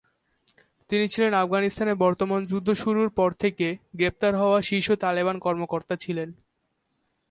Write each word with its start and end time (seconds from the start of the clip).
তিনি 0.89 1.05
ছিলেন 1.07 1.33
আফগানিস্তানের 1.33 2.01
বর্তমান 2.05 2.41
যুদ্ধ 2.45 2.69
শুরুর 2.73 3.09
পর 3.09 3.29
থেকে 3.33 3.67
গ্রেপ্তার 3.95 4.33
হওয়া 4.35 4.59
শীর্ষ 4.61 4.87
তালেবান 5.03 5.37
কর্মকর্তা 5.39 5.95
ছিলেন। 5.95 6.29